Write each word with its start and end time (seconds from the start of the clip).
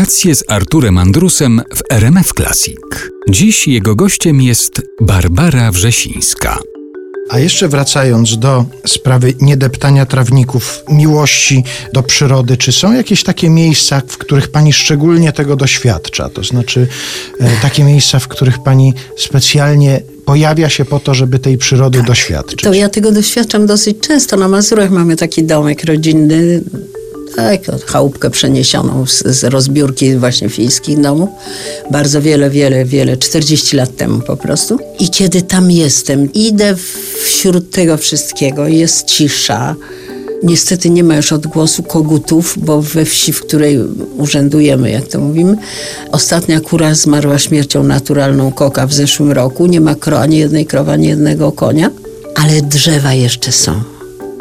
Wakacje 0.00 0.34
z 0.34 0.44
Arturem 0.48 0.98
Andrusem 0.98 1.62
w 1.74 1.92
RMF 1.92 2.32
Classic. 2.36 2.76
Dziś 3.28 3.68
jego 3.68 3.94
gościem 3.94 4.40
jest 4.40 4.82
Barbara 5.00 5.72
Wrzesińska. 5.72 6.58
A 7.30 7.38
jeszcze 7.38 7.68
wracając 7.68 8.38
do 8.38 8.64
sprawy 8.86 9.34
niedeptania 9.40 10.06
trawników, 10.06 10.84
miłości 10.88 11.64
do 11.92 12.02
przyrody, 12.02 12.56
czy 12.56 12.72
są 12.72 12.92
jakieś 12.92 13.22
takie 13.22 13.50
miejsca, 13.50 14.02
w 14.06 14.18
których 14.18 14.48
pani 14.48 14.72
szczególnie 14.72 15.32
tego 15.32 15.56
doświadcza? 15.56 16.28
To 16.28 16.44
znaczy 16.44 16.86
e, 17.40 17.50
takie 17.62 17.84
miejsca, 17.84 18.18
w 18.18 18.28
których 18.28 18.62
pani 18.62 18.94
specjalnie 19.16 20.00
pojawia 20.24 20.68
się 20.68 20.84
po 20.84 21.00
to, 21.00 21.14
żeby 21.14 21.38
tej 21.38 21.58
przyrody 21.58 22.02
doświadczyć? 22.02 22.62
To 22.62 22.72
ja 22.72 22.88
tego 22.88 23.12
doświadczam 23.12 23.66
dosyć 23.66 23.96
często. 24.00 24.36
Na 24.36 24.48
Mazurach 24.48 24.90
mamy 24.90 25.16
taki 25.16 25.44
domek 25.44 25.84
rodzinny, 25.84 26.62
tak, 27.36 27.60
chałupkę 27.86 28.30
przeniesioną 28.30 29.06
z, 29.06 29.22
z 29.26 29.44
rozbiórki 29.44 30.16
właśnie 30.16 30.48
fińskich 30.48 31.00
domów. 31.00 31.28
Bardzo 31.90 32.22
wiele, 32.22 32.50
wiele, 32.50 32.84
wiele, 32.84 33.16
40 33.16 33.76
lat 33.76 33.96
temu 33.96 34.20
po 34.20 34.36
prostu. 34.36 34.78
I 34.98 35.10
kiedy 35.10 35.42
tam 35.42 35.70
jestem, 35.70 36.32
idę 36.32 36.76
wśród 37.24 37.70
tego 37.70 37.96
wszystkiego, 37.96 38.68
jest 38.68 39.06
cisza. 39.06 39.74
Niestety 40.42 40.90
nie 40.90 41.04
ma 41.04 41.16
już 41.16 41.32
odgłosu 41.32 41.82
kogutów, 41.82 42.54
bo 42.56 42.82
we 42.82 43.04
wsi, 43.04 43.32
w 43.32 43.40
której 43.40 43.78
urzędujemy, 44.18 44.90
jak 44.90 45.08
to 45.08 45.20
mówimy, 45.20 45.56
ostatnia 46.12 46.60
kura 46.60 46.94
zmarła 46.94 47.38
śmiercią 47.38 47.82
naturalną 47.82 48.52
koka 48.52 48.86
w 48.86 48.92
zeszłym 48.92 49.32
roku. 49.32 49.66
Nie 49.66 49.80
ma 49.80 49.94
kro, 49.94 50.20
ani 50.20 50.38
jednej 50.38 50.66
krowy, 50.66 50.92
ani 50.92 51.08
jednego 51.08 51.52
konia, 51.52 51.90
ale 52.34 52.62
drzewa 52.62 53.14
jeszcze 53.14 53.52
są. 53.52 53.72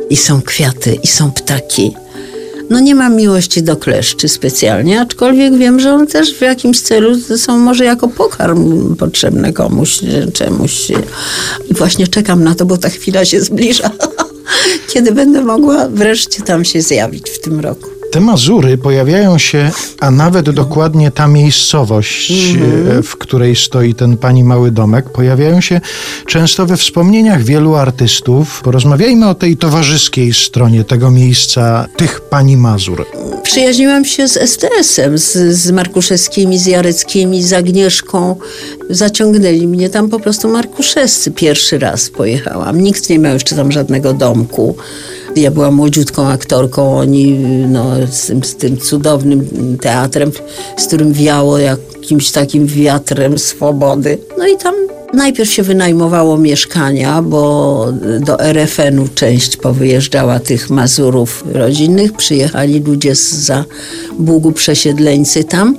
I 0.10 0.18
są 0.18 0.42
kwiaty, 0.42 1.00
i 1.04 1.08
są 1.08 1.32
ptaki. 1.32 1.94
No 2.70 2.80
nie 2.80 2.96
mam 2.96 3.16
miłości 3.16 3.64
do 3.64 3.78
kleszczy 3.78 4.30
specjalnie, 4.30 5.02
aczkolwiek 5.02 5.58
wiem, 5.58 5.80
że 5.80 5.94
one 5.94 6.08
też 6.08 6.36
w 6.36 6.42
jakimś 6.42 6.82
celu 6.82 7.18
są 7.38 7.58
może 7.58 7.86
jako 7.86 8.08
pokarm 8.08 8.96
potrzebne 8.96 9.54
komuś, 9.54 10.00
czemuś. 10.34 10.92
I 11.70 11.74
właśnie 11.74 12.08
czekam 12.08 12.44
na 12.44 12.56
to, 12.56 12.66
bo 12.66 12.78
ta 12.78 12.90
chwila 12.90 13.26
się 13.26 13.42
zbliża, 13.42 13.92
kiedy 14.94 15.12
będę 15.12 15.42
mogła 15.42 15.90
wreszcie 15.90 16.42
tam 16.42 16.66
się 16.66 16.82
zjawić 16.82 17.30
w 17.30 17.42
tym 17.42 17.60
roku. 17.60 17.99
Te 18.12 18.20
Mazury 18.20 18.78
pojawiają 18.78 19.38
się, 19.38 19.72
a 20.00 20.12
nawet 20.12 20.50
dokładnie 20.50 21.12
ta 21.12 21.28
miejscowość, 21.28 22.32
mm-hmm. 22.32 23.04
w 23.04 23.18
której 23.18 23.56
stoi 23.56 23.96
ten 23.96 24.18
pani 24.18 24.44
mały 24.44 24.72
domek, 24.72 25.10
pojawiają 25.10 25.62
się 25.62 25.82
często 26.26 26.66
we 26.66 26.78
wspomnieniach 26.78 27.44
wielu 27.44 27.76
artystów. 27.76 28.62
Porozmawiajmy 28.62 29.30
o 29.30 29.36
tej 29.36 29.58
towarzyskiej 29.58 30.34
stronie 30.34 30.84
tego 30.84 31.12
miejsca, 31.12 31.88
tych 31.98 32.22
pani 32.22 32.58
Mazur. 32.58 33.06
Przyjaźniłam 33.44 34.06
się 34.06 34.28
z 34.28 34.38
STS-em, 34.38 35.18
z, 35.18 35.32
z 35.56 35.72
Markuszewskimi, 35.72 36.58
z 36.58 36.66
Jareckimi, 36.66 37.44
z 37.44 37.54
Agnieszką. 37.54 38.36
Zaciągnęli 38.90 39.68
mnie 39.68 39.90
tam 39.90 40.10
po 40.10 40.20
prostu 40.20 40.48
Markuszewscy. 40.50 41.32
Pierwszy 41.32 41.80
raz 41.80 42.10
pojechałam. 42.10 42.82
Nikt 42.82 43.10
nie 43.10 43.20
miał 43.20 43.34
jeszcze 43.34 43.56
tam 43.56 43.72
żadnego 43.72 44.14
domku. 44.14 44.76
Ja 45.40 45.52
byłam 45.52 45.76
młodziutką 45.76 46.28
aktorką, 46.28 46.98
oni 46.98 47.40
no, 47.68 47.86
z, 48.12 48.28
tym, 48.28 48.44
z 48.44 48.56
tym 48.56 48.78
cudownym 48.78 49.48
teatrem, 49.82 50.32
z 50.78 50.88
którym 50.88 51.14
wiało 51.14 51.58
jakimś 51.58 52.32
takim 52.32 52.66
wiatrem 52.68 53.40
swobody. 53.40 54.18
No 54.38 54.48
i 54.48 54.58
tam 54.58 54.76
Najpierw 55.14 55.52
się 55.52 55.64
wynajmowało 55.64 56.38
mieszkania, 56.38 57.22
bo 57.22 57.86
do 58.20 58.40
RFN-u 58.40 59.08
część 59.16 59.58
powyjeżdżała 59.58 60.40
tych 60.40 60.70
Mazurów 60.70 61.44
rodzinnych. 61.54 62.14
Przyjechali 62.14 62.80
ludzie 62.80 63.16
za 63.16 63.66
Bugu 64.20 64.52
przesiedleńcy 64.52 65.44
tam. 65.44 65.78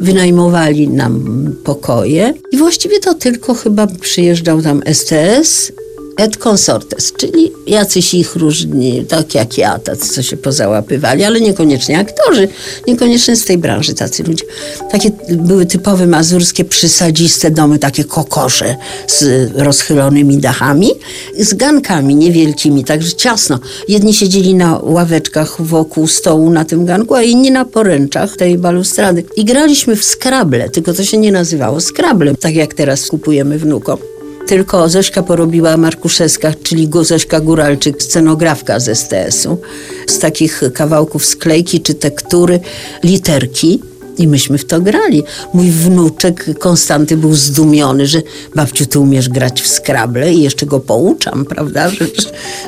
Wynajmowali 0.00 0.88
nam 0.88 1.24
pokoje 1.64 2.34
i 2.52 2.56
właściwie 2.56 3.00
to 3.00 3.14
tylko 3.14 3.54
chyba 3.54 3.86
przyjeżdżał 3.86 4.62
tam 4.62 4.82
STS 4.92 5.72
et 6.22 6.36
consortes, 6.36 7.12
czyli 7.16 7.52
jacyś 7.66 8.14
ich 8.14 8.36
różni, 8.36 9.04
tak 9.08 9.34
jak 9.34 9.58
ja, 9.58 9.78
tacy, 9.78 10.08
co 10.08 10.22
się 10.22 10.36
pozałapywali, 10.36 11.24
ale 11.24 11.40
niekoniecznie 11.40 11.98
aktorzy, 11.98 12.48
niekoniecznie 12.86 13.36
z 13.36 13.44
tej 13.44 13.58
branży 13.58 13.94
tacy 13.94 14.22
ludzie. 14.22 14.44
Takie 14.90 15.10
były 15.28 15.66
typowe 15.66 16.06
mazurskie, 16.06 16.64
przysadziste 16.64 17.50
domy, 17.50 17.78
takie 17.78 18.04
kokosze 18.04 18.76
z 19.06 19.50
rozchylonymi 19.56 20.38
dachami, 20.38 20.90
z 21.38 21.54
gankami 21.54 22.14
niewielkimi, 22.14 22.84
także 22.84 23.12
ciasno. 23.12 23.58
Jedni 23.88 24.14
siedzieli 24.14 24.54
na 24.54 24.78
ławeczkach 24.82 25.62
wokół 25.62 26.06
stołu 26.06 26.50
na 26.50 26.64
tym 26.64 26.84
ganku, 26.84 27.14
a 27.14 27.22
inni 27.22 27.50
na 27.50 27.64
poręczach 27.64 28.36
tej 28.36 28.58
balustrady. 28.58 29.24
I 29.36 29.44
graliśmy 29.44 29.96
w 29.96 30.04
skrable, 30.04 30.70
tylko 30.70 30.94
to 30.94 31.04
się 31.04 31.18
nie 31.18 31.32
nazywało 31.32 31.80
skrable, 31.80 32.34
tak 32.34 32.54
jak 32.54 32.74
teraz 32.74 33.06
kupujemy 33.06 33.58
wnukom 33.58 34.11
tylko 34.46 34.88
Zośka 34.88 35.22
porobiła 35.22 35.76
Markuszewska, 35.76 36.52
czyli 36.62 36.88
Zośka 37.02 37.40
Góralczyk, 37.40 38.02
scenografka 38.02 38.80
z 38.80 38.98
STS-u, 38.98 39.58
z 40.06 40.18
takich 40.18 40.62
kawałków 40.74 41.26
sklejki 41.26 41.80
czy 41.80 41.94
tektury, 41.94 42.60
literki. 43.04 43.80
I 44.18 44.28
myśmy 44.28 44.58
w 44.58 44.64
to 44.64 44.80
grali. 44.80 45.22
Mój 45.54 45.70
wnuczek 45.70 46.58
Konstanty 46.58 47.16
był 47.16 47.34
zdumiony, 47.34 48.06
że 48.06 48.22
babciu, 48.54 48.86
ty 48.86 48.98
umiesz 48.98 49.28
grać 49.28 49.62
w 49.62 49.68
skrable 49.68 50.34
i 50.34 50.42
jeszcze 50.42 50.66
go 50.66 50.80
pouczam, 50.80 51.44
prawda? 51.44 51.90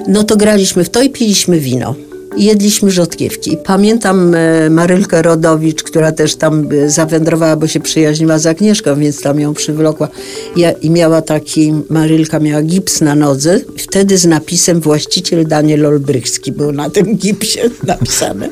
No 0.08 0.24
to 0.24 0.36
graliśmy 0.36 0.84
w 0.84 0.90
to 0.90 1.02
i 1.02 1.10
piliśmy 1.10 1.60
wino 1.60 1.94
jedliśmy 2.36 2.90
rzodkiewki. 2.90 3.56
Pamiętam 3.64 4.34
e, 4.34 4.70
Marylkę 4.70 5.22
Rodowicz, 5.22 5.82
która 5.82 6.12
też 6.12 6.36
tam 6.36 6.68
e, 6.72 6.90
zawędrowała, 6.90 7.56
bo 7.56 7.66
się 7.66 7.80
przyjaźniła 7.80 8.38
z 8.38 8.46
Agnieszką, 8.46 8.96
więc 8.98 9.20
tam 9.20 9.40
ją 9.40 9.54
przywlokła. 9.54 10.08
Ja, 10.56 10.72
I 10.72 10.90
miała 10.90 11.22
taki, 11.22 11.72
Marylka 11.88 12.40
miała 12.40 12.62
gips 12.62 13.00
na 13.00 13.14
nodze. 13.14 13.60
Wtedy 13.78 14.18
z 14.18 14.24
napisem 14.24 14.80
właściciel 14.80 15.46
Daniel 15.46 15.86
Olbrychski 15.86 16.52
był 16.52 16.72
na 16.72 16.90
tym 16.90 17.16
gipsie 17.16 17.60
napisane. 17.86 18.48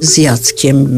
Z 0.00 0.18
Jackiem 0.18 0.88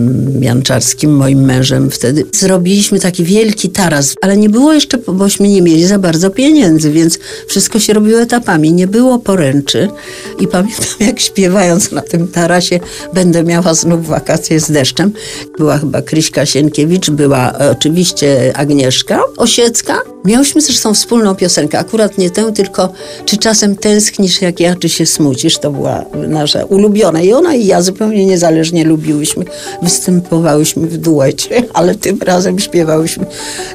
Janczarskim, 0.41 1.17
moim 1.17 1.45
mężem 1.45 1.91
wtedy. 1.91 2.25
Zrobiliśmy 2.33 3.01
taki 3.01 3.25
wielki 3.25 3.71
taras, 3.71 4.15
ale 4.21 4.37
nie 4.37 4.49
było 4.49 4.73
jeszcze, 4.73 4.99
bośmy 4.99 5.49
nie 5.49 5.63
mieli 5.63 5.87
za 5.87 5.99
bardzo 5.99 6.31
pieniędzy, 6.31 6.93
więc 6.93 7.19
wszystko 7.47 7.79
się 7.79 7.93
robiło 7.93 8.21
etapami. 8.21 8.73
Nie 8.73 8.87
było 8.87 9.19
poręczy 9.19 9.89
i 10.41 10.49
pamiętam 10.49 10.87
jak 11.01 11.21
śpiewając 11.21 11.93
na 11.97 12.03
tym 12.03 12.29
tarasie 12.29 12.81
będę 13.15 13.45
miała 13.45 13.75
znów 13.75 14.07
wakacje 14.07 14.61
z 14.61 14.71
deszczem. 14.71 15.13
Była 15.59 15.79
chyba 15.79 16.03
Kryśka 16.03 16.47
Sienkiewicz, 16.47 17.11
była 17.11 17.53
oczywiście 17.71 18.53
Agnieszka 18.57 19.23
Osiecka. 19.37 20.16
Miałyśmy 20.27 20.61
zresztą 20.61 20.95
wspólną 20.95 21.35
piosenkę, 21.35 21.79
akurat 21.79 22.19
nie 22.19 22.31
tę, 22.31 22.53
tylko 22.53 22.93
czy 23.25 23.37
czasem 23.37 23.77
tęsknisz 23.77 24.43
jak 24.43 24.61
ja, 24.61 24.75
czy 24.77 24.89
się 24.89 25.07
smucisz, 25.07 25.59
to 25.59 25.71
była 25.71 26.05
nasza 26.29 26.65
ulubiona. 26.65 27.23
I 27.23 27.33
ona 27.33 27.55
i 27.55 27.67
ja 27.67 27.83
zupełnie 27.83 28.27
niezależnie 28.27 28.85
lubiłyśmy. 28.85 29.45
Występowałyśmy 29.83 30.87
w 30.87 30.99
duecie, 30.99 31.63
ale 31.75 31.95
tym 31.95 32.19
razem 32.23 32.59
śpiewałyśmy. 32.59 33.27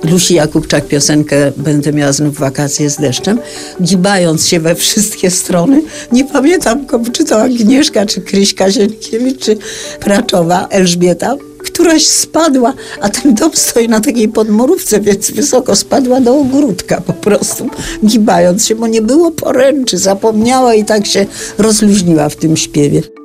Lusi 0.03 0.33
Jakubczak 0.33 0.87
piosenkę 0.87 1.51
Będę 1.57 1.93
miała 1.93 2.11
znów 2.11 2.39
wakacje 2.39 2.89
z 2.89 2.97
deszczem, 2.97 3.39
gibając 3.81 4.47
się 4.47 4.59
we 4.59 4.75
wszystkie 4.75 5.31
strony. 5.31 5.81
Nie 6.11 6.25
pamiętam, 6.25 6.85
czy 7.13 7.25
to 7.25 7.41
Agnieszka, 7.41 8.05
czy 8.05 8.21
Kryśka 8.21 8.71
Zienkiewicz, 8.71 9.39
czy 9.39 9.57
Praczowa, 9.99 10.67
Elżbieta, 10.67 11.35
któraś 11.81 12.07
spadła, 12.07 12.73
a 13.01 13.09
ten 13.09 13.35
dom 13.35 13.51
stoi 13.53 13.87
na 13.87 14.01
takiej 14.01 14.29
podmorówce, 14.29 14.99
więc 14.99 15.31
wysoko 15.31 15.75
spadła 15.75 16.21
do 16.21 16.39
ogródka 16.39 17.01
po 17.01 17.13
prostu, 17.13 17.69
gibając 18.05 18.65
się, 18.65 18.75
bo 18.75 18.87
nie 18.87 19.01
było 19.01 19.31
poręczy, 19.31 19.97
zapomniała 19.97 20.73
i 20.73 20.85
tak 20.85 21.07
się 21.07 21.25
rozluźniła 21.57 22.29
w 22.29 22.35
tym 22.35 22.57
śpiewie. 22.57 23.20